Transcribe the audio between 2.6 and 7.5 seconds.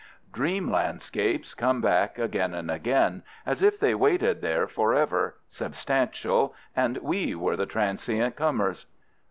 again, as if they waited there forever, substantial, and we